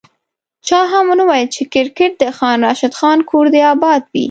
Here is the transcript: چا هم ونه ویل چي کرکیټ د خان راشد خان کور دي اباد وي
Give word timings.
چا 0.67 0.79
هم 0.91 1.05
ونه 1.09 1.23
ویل 1.29 1.47
چي 1.55 1.63
کرکیټ 1.73 2.11
د 2.19 2.23
خان 2.37 2.57
راشد 2.65 2.93
خان 2.99 3.19
کور 3.29 3.45
دي 3.53 3.61
اباد 3.73 4.01
وي 4.11 4.19